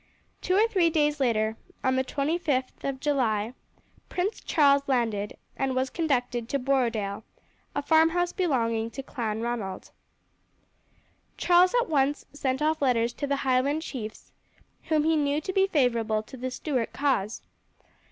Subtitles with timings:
[0.41, 3.53] Two or three days later, on the 25th of July,
[4.09, 7.21] Prince Charles landed and was conducted to Borodale,
[7.75, 9.91] a farmhouse belonging to Clanranald.
[11.37, 14.31] Charles at once sent off letters to the Highland chiefs
[14.85, 17.43] whom he knew to be favourable to the Stuart cause.